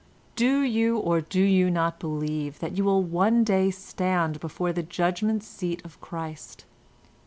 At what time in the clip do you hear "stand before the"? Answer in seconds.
3.69-4.81